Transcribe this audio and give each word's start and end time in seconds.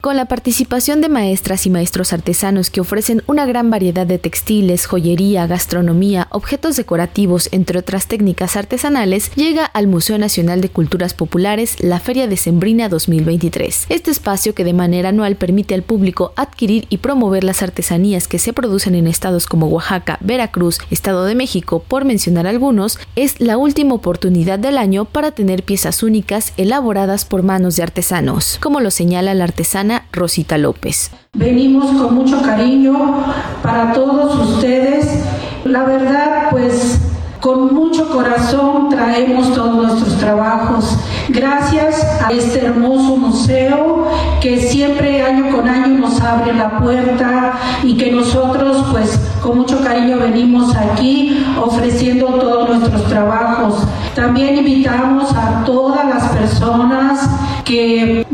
Con 0.00 0.16
la 0.16 0.24
participación 0.24 1.02
de 1.02 1.10
maestras 1.10 1.66
y 1.66 1.70
maestros 1.70 2.14
artesanos 2.14 2.70
que 2.70 2.80
ofrecen 2.80 3.22
una 3.26 3.44
gran 3.44 3.68
variedad 3.68 4.06
de 4.06 4.16
textiles, 4.16 4.86
joyería, 4.86 5.46
gastronomía, 5.46 6.26
objetos 6.30 6.76
decorativos, 6.76 7.50
entre 7.52 7.78
otras 7.78 8.06
técnicas 8.06 8.56
artesanales, 8.56 9.30
llega 9.34 9.66
al 9.66 9.88
Museo 9.88 10.16
Nacional 10.16 10.62
de 10.62 10.70
Culturas 10.70 11.12
Populares 11.12 11.76
la 11.80 12.00
Feria 12.00 12.28
de 12.28 12.38
Sembrina 12.38 12.88
2023. 12.88 13.86
Este 13.90 14.10
espacio 14.10 14.54
que 14.54 14.64
de 14.64 14.72
manera 14.72 15.10
anual 15.10 15.36
permite 15.36 15.74
al 15.74 15.82
público 15.82 16.32
adquirir 16.34 16.86
y 16.88 16.96
promover 16.96 17.44
las 17.44 17.62
artesanías 17.62 18.26
que 18.26 18.38
se 18.38 18.54
producen 18.54 18.94
en 18.94 19.06
estados 19.06 19.46
como 19.46 19.66
Oaxaca, 19.66 20.16
Veracruz, 20.22 20.78
Estado 20.90 21.26
de 21.26 21.34
México, 21.34 21.84
por 21.86 22.06
mencionar 22.06 22.46
algunos, 22.46 22.98
es 23.16 23.38
la 23.38 23.58
última 23.58 23.96
oportunidad 23.96 24.58
del 24.58 24.78
año 24.78 25.04
para 25.04 25.32
tener 25.32 25.62
piezas 25.62 26.02
únicas 26.02 26.54
elaboradas 26.56 27.26
por 27.26 27.42
manos 27.42 27.76
de 27.76 27.82
artesanos, 27.82 28.56
como 28.62 28.80
lo 28.80 28.90
señala 28.90 29.34
la 29.34 29.44
artesana 29.44 29.89
Rosita 30.12 30.58
López. 30.58 31.10
Venimos 31.32 31.86
con 32.00 32.14
mucho 32.14 32.40
cariño 32.42 33.24
para 33.62 33.92
todos 33.92 34.48
ustedes. 34.48 35.24
La 35.64 35.84
verdad, 35.84 36.48
pues 36.50 37.00
con 37.40 37.74
mucho 37.74 38.10
corazón 38.10 38.90
traemos 38.90 39.54
todos 39.54 39.74
nuestros 39.74 40.18
trabajos. 40.18 40.98
Gracias 41.30 42.04
a 42.22 42.30
este 42.30 42.66
hermoso 42.66 43.16
museo 43.16 44.08
que 44.40 44.60
siempre 44.60 45.22
año 45.22 45.56
con 45.56 45.68
año 45.68 45.98
nos 45.98 46.20
abre 46.20 46.52
la 46.52 46.78
puerta 46.78 47.54
y 47.82 47.96
que 47.96 48.12
nosotros 48.12 48.84
pues 48.90 49.18
con 49.42 49.58
mucho 49.58 49.82
cariño 49.82 50.18
venimos 50.18 50.76
aquí 50.76 51.44
ofreciendo 51.58 52.26
todos 52.26 52.68
nuestros 52.68 53.04
trabajos. 53.06 53.84
También 54.14 54.58
invitamos 54.58 55.32
a 55.32 55.64
todas 55.64 56.06
las 56.06 56.28
personas 56.28 57.26
que 57.64 58.26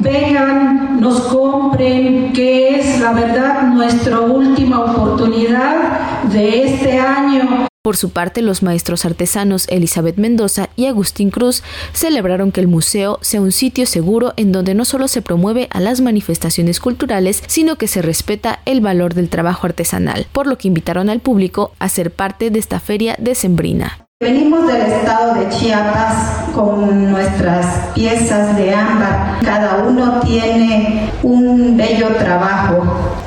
la 3.07 3.13
verdad 3.13 3.63
nuestra 3.69 4.19
última 4.19 4.81
oportunidad 4.81 6.25
de 6.25 6.65
este 6.65 6.99
año. 6.99 7.69
Por 7.81 7.97
su 7.97 8.11
parte, 8.11 8.43
los 8.43 8.65
maestros 8.65 9.05
artesanos 9.05 9.69
Elizabeth 9.69 10.17
Mendoza 10.17 10.71
y 10.75 10.87
Agustín 10.87 11.31
Cruz 11.31 11.63
celebraron 11.93 12.51
que 12.51 12.61
el 12.61 12.67
museo 12.67 13.21
sea 13.21 13.41
un 13.41 13.53
sitio 13.53 13.87
seguro 13.87 14.35
en 14.37 14.51
donde 14.51 14.75
no 14.75 14.85
solo 14.85 15.07
se 15.07 15.23
promueve 15.23 15.69
a 15.71 15.79
las 15.79 16.01
manifestaciones 16.01 16.81
culturales, 16.81 17.45
sino 17.47 17.77
que 17.77 17.87
se 17.87 18.03
respeta 18.03 18.59
el 18.65 18.81
valor 18.81 19.15
del 19.15 19.29
trabajo 19.29 19.69
artesanal, 19.69 20.27
por 20.33 20.49
lo 20.49 20.59
que 20.59 20.67
invitaron 20.67 21.09
al 21.09 21.21
público 21.21 21.71
a 21.79 21.89
ser 21.89 22.11
parte 22.11 22.51
de 22.51 22.59
esta 22.59 22.81
feria 22.81 23.15
decembrina. 23.21 24.06
Venimos 24.19 24.67
del 24.67 24.81
estado 24.81 25.35
de 25.35 25.47
Chiapas 25.51 26.47
con 26.55 27.11
nuestras 27.11 27.67
piezas 27.95 28.57
de 28.57 28.75
ámbar. 28.75 29.41
Cada 29.45 29.85
uno 29.87 30.21
tiene 30.21 31.11
un 31.23 31.77
bello 31.77 32.09
trabajo. 32.15 32.83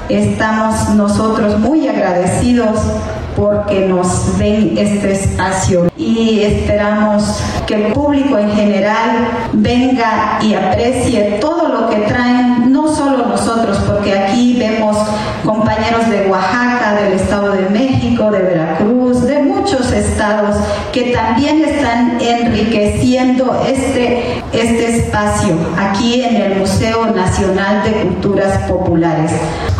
Estamos 0.09 0.89
nosotros 0.95 1.59
muy 1.59 1.87
agradecidos 1.87 2.79
porque 3.35 3.85
nos 3.87 4.39
den 4.39 4.79
este 4.79 5.11
espacio 5.11 5.91
y 5.95 6.39
esperamos 6.39 7.39
que 7.67 7.75
el 7.75 7.93
público 7.93 8.39
en 8.39 8.51
general 8.51 9.27
venga 9.53 10.39
y 10.41 10.55
aprecie 10.55 11.37
todo 11.39 11.67
lo 11.67 11.89
que 11.89 11.97
traen, 11.97 12.71
no 12.71 12.87
solo 12.87 13.27
nosotros, 13.27 13.77
porque 13.87 14.17
aquí 14.17 14.57
vemos 14.57 14.97
compañeros 15.45 16.09
de 16.09 16.27
Oaxaca, 16.29 16.95
del 16.95 17.13
Estado 17.13 17.51
de 17.51 17.69
México, 17.69 18.31
de 18.31 18.39
Veracruz, 18.39 18.78
que 20.91 21.13
también 21.13 21.63
están 21.63 22.19
enriqueciendo 22.19 23.61
este, 23.65 24.43
este 24.51 24.97
espacio 24.97 25.55
aquí 25.77 26.23
en 26.23 26.35
el 26.35 26.59
Museo 26.59 27.13
Nacional 27.13 27.83
de 27.83 27.91
Culturas 28.03 28.57
Populares. 28.69 29.31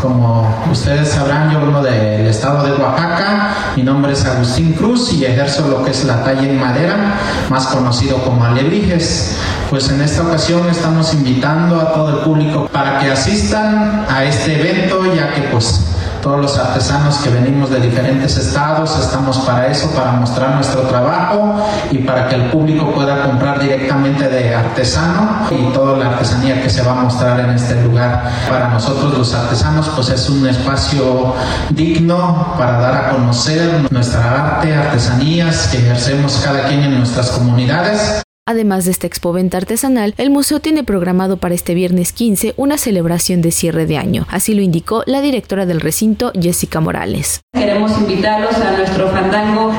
Como 0.02 0.48
ustedes 0.72 1.10
sabrán, 1.10 1.52
yo 1.52 1.60
vengo 1.60 1.82
del 1.82 2.28
estado 2.28 2.66
de 2.66 2.82
Oaxaca, 2.82 3.74
mi 3.76 3.84
nombre 3.84 4.14
es 4.14 4.26
Agustín 4.26 4.74
Cruz 4.74 5.14
y 5.14 5.26
ejerzo 5.26 5.68
lo 5.68 5.84
que 5.84 5.92
es 5.92 6.06
la 6.06 6.24
talla 6.24 6.44
en 6.44 6.60
madera, 6.60 7.16
más 7.50 7.68
conocido 7.68 8.18
como 8.24 8.44
alebrijes. 8.44 9.38
Pues 9.70 9.90
en 9.90 10.02
esta 10.02 10.24
ocasión 10.24 10.68
estamos 10.70 11.14
invitando 11.14 11.80
a 11.80 11.94
todo 11.94 12.10
el 12.10 12.26
público 12.26 12.68
para 12.72 13.00
que 13.00 13.12
asistan 13.12 14.06
a 14.10 14.24
este 14.24 14.60
evento, 14.60 15.14
ya 15.14 15.34
que 15.34 15.42
pues 15.52 15.86
todos 16.22 16.40
los 16.40 16.58
artesanos 16.58 17.18
que 17.18 17.30
venimos 17.30 17.70
de 17.70 17.80
diferentes 17.80 18.38
estados 18.38 18.98
estamos 19.00 19.38
para 19.40 19.68
eso, 19.68 19.90
para 19.92 20.12
mostrar 20.12 20.56
nuestro 20.56 20.82
trabajo 20.82 21.56
y 21.92 22.00
para 22.00 22.28
que 22.28 22.36
el 22.36 22.44
público 22.52 22.92
pueda 22.92 23.24
comprar 23.24 23.60
directamente 23.60 24.28
de 24.28 24.56
artesano 24.56 25.48
y 25.52 25.74
toda 25.74 25.98
la 25.98 26.12
artesanía 26.12 26.62
que 26.62 26.70
se 26.70 26.82
va 26.82 26.92
a 26.92 26.96
mostrar 26.96 27.40
en 27.40 27.52
este 27.52 27.82
lugar. 27.84 28.30
Para 28.50 28.70
nosotros 28.70 29.18
los 29.18 29.34
artesanos 29.34 29.90
pues 29.96 30.10
es 30.10 30.30
un 30.30 30.48
espacio 30.48 31.34
digno 31.70 32.56
para 32.58 32.80
dar 32.80 32.96
a 32.96 33.10
conocer 33.10 33.88
nuestra 33.92 34.56
arte, 34.56 34.74
artesanías 34.74 35.68
que 35.68 35.78
ejercemos 35.78 36.42
cada 36.44 36.68
quien 36.68 36.84
en 36.84 36.98
nuestras 36.98 37.32
comunidades. 37.32 38.24
Además 38.50 38.86
de 38.86 38.90
esta 38.90 39.06
expoventa 39.06 39.58
artesanal, 39.58 40.16
el 40.18 40.32
museo 40.32 40.60
tiene 40.60 40.84
programado 40.84 41.38
para 41.38 41.54
este 41.54 41.76
viernes 41.76 42.12
15 42.14 42.56
una 42.58 42.80
celebración 42.80 43.44
de 43.44 43.52
cierre 43.52 43.86
de 43.86 43.96
año. 43.96 44.26
Así 44.28 44.56
lo 44.56 44.64
indicó 44.64 45.04
la 45.06 45.22
directora 45.22 45.68
del 45.68 45.80
recinto, 45.80 46.32
Jessica 46.34 46.80
Morales. 46.80 47.42
Queremos 47.54 47.96
invitarlos 48.00 48.56
a 48.56 48.72
nuestro 48.72 49.08
fandango 49.10 49.72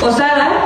Posada 0.00 0.56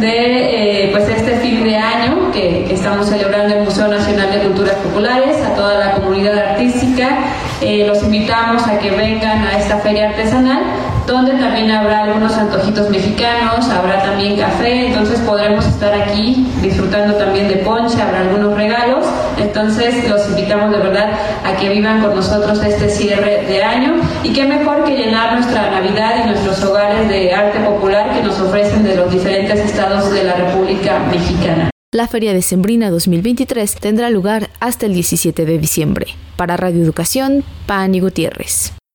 de 0.00 0.86
eh, 0.86 0.90
pues 0.90 1.06
este 1.10 1.36
fin 1.40 1.64
de 1.64 1.76
año 1.76 2.32
que, 2.32 2.72
estamos 2.72 3.06
celebrando 3.10 3.56
en 3.56 3.60
el 3.60 3.64
Museo 3.66 3.88
Nacional 3.88 4.32
de 4.32 4.38
Culturas 4.46 4.76
Populares, 4.76 5.36
a 5.44 5.54
toda 5.54 5.78
la 5.78 5.92
comunidad 5.92 6.38
artística. 6.38 7.18
Eh, 7.60 7.86
los 7.86 8.02
invitamos 8.02 8.66
a 8.66 8.78
que 8.78 8.90
vengan 8.90 9.44
a 9.44 9.58
esta 9.58 9.80
feria 9.80 10.08
artesanal 10.08 10.62
donde 11.06 11.32
también 11.32 11.70
habrá 11.70 12.04
algunos 12.04 12.32
antojitos 12.32 12.90
mexicanos, 12.90 13.68
habrá 13.68 14.02
también 14.02 14.36
café, 14.36 14.88
entonces 14.88 15.20
podremos 15.20 15.66
estar 15.66 15.92
aquí 15.94 16.46
disfrutando 16.60 17.14
también 17.14 17.48
de 17.48 17.56
ponche, 17.56 18.00
habrá 18.00 18.20
algunos 18.20 18.56
regalos, 18.56 19.04
entonces 19.38 20.08
los 20.08 20.28
invitamos 20.28 20.70
de 20.70 20.78
verdad 20.78 21.10
a 21.44 21.56
que 21.56 21.68
vivan 21.68 22.00
con 22.00 22.14
nosotros 22.14 22.62
este 22.62 22.88
cierre 22.88 23.44
de 23.46 23.62
año 23.62 23.94
y 24.22 24.32
qué 24.32 24.44
mejor 24.44 24.84
que 24.84 24.96
llenar 24.96 25.34
nuestra 25.34 25.70
Navidad 25.70 26.24
y 26.24 26.28
nuestros 26.28 26.62
hogares 26.64 27.08
de 27.08 27.34
arte 27.34 27.58
popular 27.60 28.12
que 28.14 28.22
nos 28.22 28.38
ofrecen 28.40 28.84
de 28.84 28.96
los 28.96 29.12
diferentes 29.12 29.58
estados 29.58 30.10
de 30.12 30.24
la 30.24 30.34
República 30.34 30.98
Mexicana. 31.10 31.70
La 31.94 32.08
Feria 32.08 32.32
de 32.32 32.40
Sembrina 32.40 32.90
2023 32.90 33.74
tendrá 33.74 34.08
lugar 34.08 34.48
hasta 34.60 34.86
el 34.86 34.94
17 34.94 35.44
de 35.44 35.58
diciembre. 35.58 36.06
Para 36.36 36.56
Radio 36.56 36.82
Educación, 36.82 37.44
Pani 37.66 38.00
Gutiérrez. 38.00 38.72